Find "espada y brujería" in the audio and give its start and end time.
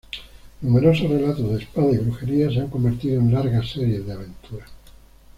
1.59-2.49